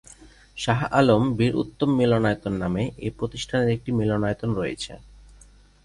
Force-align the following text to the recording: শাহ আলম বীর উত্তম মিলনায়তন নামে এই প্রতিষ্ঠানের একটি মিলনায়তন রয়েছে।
শাহ 0.57 0.79
আলম 0.99 1.23
বীর 1.37 1.53
উত্তম 1.63 1.89
মিলনায়তন 1.99 2.53
নামে 2.63 2.83
এই 3.05 3.11
প্রতিষ্ঠানের 3.19 3.69
একটি 3.75 3.89
মিলনায়তন 3.99 4.49
রয়েছে। 4.59 4.93